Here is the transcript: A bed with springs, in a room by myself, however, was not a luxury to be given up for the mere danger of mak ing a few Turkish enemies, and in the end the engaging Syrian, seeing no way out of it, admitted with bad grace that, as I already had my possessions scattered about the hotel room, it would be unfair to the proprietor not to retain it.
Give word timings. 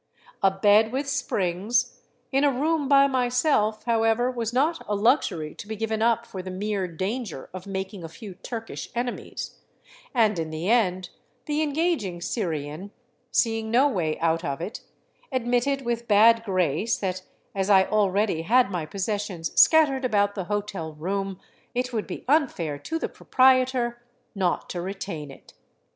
A 0.41 0.49
bed 0.49 0.91
with 0.91 1.07
springs, 1.07 1.99
in 2.31 2.43
a 2.43 2.51
room 2.51 2.87
by 2.87 3.05
myself, 3.05 3.83
however, 3.83 4.31
was 4.31 4.51
not 4.51 4.83
a 4.87 4.95
luxury 4.95 5.53
to 5.53 5.67
be 5.67 5.75
given 5.75 6.01
up 6.01 6.25
for 6.25 6.41
the 6.41 6.49
mere 6.49 6.87
danger 6.87 7.51
of 7.53 7.67
mak 7.67 7.93
ing 7.93 8.03
a 8.03 8.09
few 8.09 8.33
Turkish 8.33 8.89
enemies, 8.95 9.59
and 10.11 10.39
in 10.39 10.49
the 10.49 10.67
end 10.71 11.11
the 11.45 11.61
engaging 11.61 12.19
Syrian, 12.19 12.89
seeing 13.29 13.69
no 13.69 13.87
way 13.87 14.17
out 14.19 14.43
of 14.43 14.59
it, 14.59 14.81
admitted 15.31 15.83
with 15.83 16.07
bad 16.07 16.43
grace 16.45 16.97
that, 16.97 17.21
as 17.53 17.69
I 17.69 17.83
already 17.85 18.41
had 18.41 18.71
my 18.71 18.87
possessions 18.87 19.51
scattered 19.53 20.03
about 20.03 20.33
the 20.33 20.45
hotel 20.45 20.93
room, 20.93 21.39
it 21.75 21.93
would 21.93 22.07
be 22.07 22.25
unfair 22.27 22.79
to 22.79 22.97
the 22.97 23.07
proprietor 23.09 24.01
not 24.33 24.67
to 24.71 24.81
retain 24.81 25.29
it. 25.29 25.53